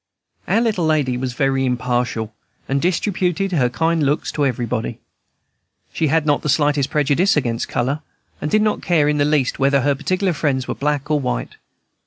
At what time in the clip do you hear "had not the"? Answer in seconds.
6.07-6.49